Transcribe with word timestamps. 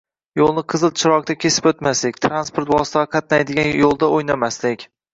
yo‘lni 0.39 0.63
qizil 0.73 0.93
chiroqda 1.01 1.35
kesib 1.43 1.69
o‘tmaslik, 1.73 2.19
transport 2.29 2.75
vositasi 2.75 3.15
qatnaydigan 3.15 3.73
yo‘lda 3.87 4.15
o‘ynamaslik 4.19 4.93